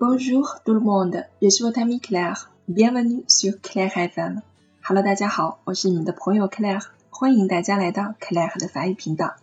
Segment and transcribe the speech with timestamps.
[0.00, 2.50] Bonjour tout le monde, je suis votre ami Claire.
[2.66, 4.40] Bienvenue sur Claire FM.
[4.82, 9.34] Hello，大家好，我是你们的朋友 Claire，欢迎大家来到 Claire 的法语频道。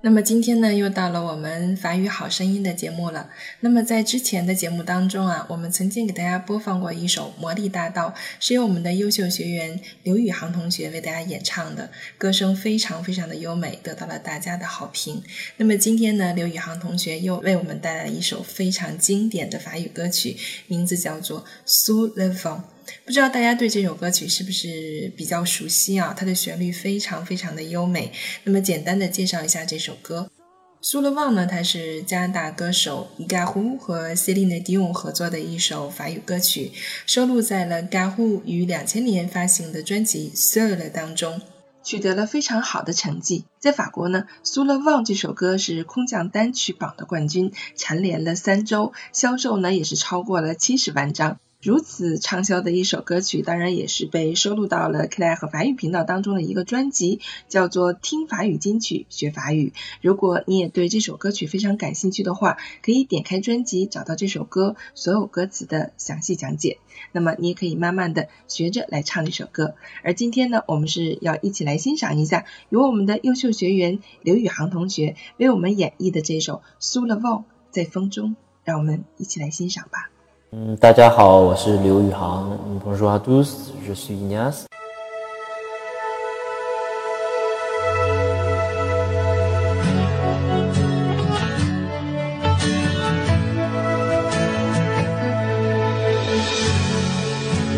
[0.00, 3.28] 那么今天呢，又到了我们法语好声音的节目了。
[3.60, 15.20] 那么在之前的节目当中啊，我们曾经给大家播放过一首《魔力大道》，是由我们的优秀学员刘宇航同学为大家演唱的，歌声非常非常的优美，得到了大家的好评。
[15.56, 20.36] 那么今天呢，刘宇航同学又为我们带来一首非常经典的法语歌曲，
[20.68, 22.58] 名字叫做《Sous le vent》。
[23.04, 26.14] 不知道大家对这首歌曲是不是比较熟悉啊？
[26.16, 28.12] 它的旋律非常非常的优美。
[28.44, 30.30] 那么简单的介绍一下这首歌，
[30.80, 36.72] 《苏勒旺》呢，它是加拿大歌手伊嘎呼和 Celine Dion 合作的一首法语歌曲，
[37.06, 41.40] 收录在了嘎呼于两千年发行的专辑《s o l 当中，
[41.82, 43.44] 取得了非常好的成绩。
[43.58, 51.38] 在法国呢，《苏勒旺》这首歌是空降单曲榜的冠军，蝉联了三周，销售呢也是超过了七十万张。
[51.60, 59.72] 如此畅销的一首歌曲，当然也是被收录到了克莱和法语频道当中的一个专辑，叫做《听法语金曲学法语》。
[60.00, 66.78] 如果你也对这首歌曲非常感兴趣的话，可以点开专辑，找到这首歌所有歌词的详细讲解。
[67.10, 69.74] 那么你也可以慢慢的学着来唱这首歌。
[70.04, 78.30] 而今天呢，我们是要一起来欣赏一下由我们的优秀学员刘宇航同学为我们演绎的这首《苏勒旺在风中》，
[78.62, 80.12] 让我们一起来欣赏吧。
[82.84, 84.64] Bonjour à tous, je suis Ignace.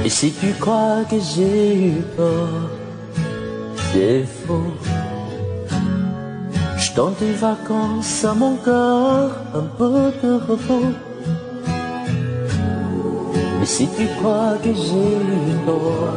[0.04, 2.70] Et si tu crois que j'ai eu peur,
[3.92, 4.62] c'est faux.
[6.76, 11.09] Je tente des vacances à mon corps, un peu de repos.
[13.60, 16.14] Mais si tu crois que j'ai eu tort,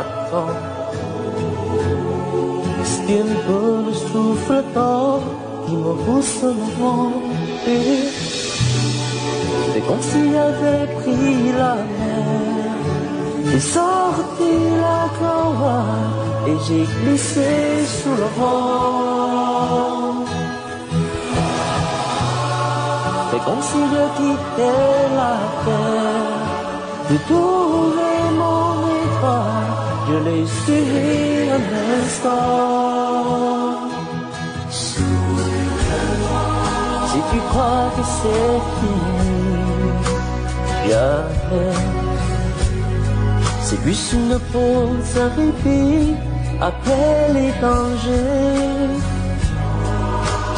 [0.00, 0.54] attends.
[2.80, 5.22] Est-ce qu'un peu le souffle tort
[5.66, 7.12] qui me pousse le vent
[9.72, 12.76] C'est comme s'il avait pris la mer
[13.52, 14.52] et sorti
[14.84, 15.84] la gloire
[16.46, 17.48] et j'ai glissé
[17.98, 19.35] sous le vent.
[23.36, 26.46] C'est comme si je quittais la terre
[27.10, 28.70] De trouver mon
[29.04, 29.72] étoile.
[30.08, 31.64] Je l'ai suivi un
[32.00, 32.56] instant.
[37.10, 39.18] Si tu crois que c'est fini
[40.88, 41.76] Jamais
[43.60, 46.14] C'est juste une pause, un répit
[46.60, 49.15] Après les dangers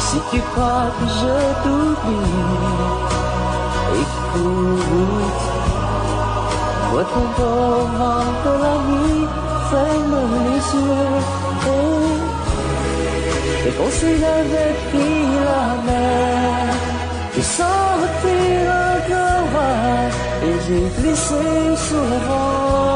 [0.09, 2.37] si tu crois que je t'oublie,
[4.01, 5.43] écoute,
[6.89, 9.27] vois ton moment de la nuit,
[9.69, 11.19] ferme les yeux,
[13.67, 16.73] et s'il avait pris la mer,
[17.35, 18.37] j'ai sorti
[18.69, 19.43] le cœur
[20.43, 21.43] et j'ai glissé
[21.85, 22.88] sous le vent.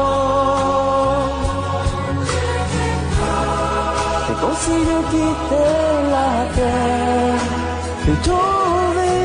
[4.44, 7.40] C'est comme si je quittais la terre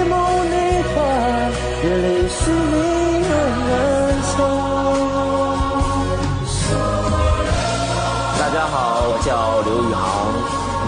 [0.07, 0.27] mon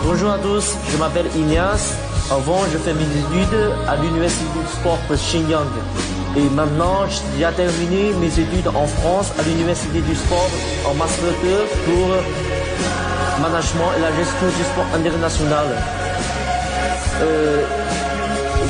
[0.03, 1.95] Bonjour à tous, je m'appelle Ignace.
[2.31, 5.67] Avant, je fais mes études à l'université du sport de Xinjiang.
[6.37, 10.49] Et maintenant, j'ai terminé mes études en France à l'université du sport
[10.89, 11.33] en master
[11.85, 12.15] pour
[13.41, 15.65] management et la gestion du sport international.
[17.21, 17.63] Euh,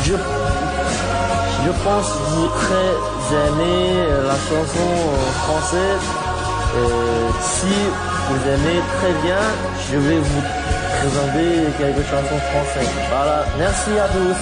[0.05, 0.13] je,
[1.65, 2.91] je pense vous très
[3.47, 3.83] aimez
[4.29, 4.89] la chanson
[5.43, 6.05] française.
[6.75, 7.75] Euh, si
[8.29, 9.43] vous aimez très bien,
[9.91, 10.43] je vais vous
[10.99, 12.93] présenter quelques chansons françaises.
[13.09, 14.37] Voilà, merci à tous.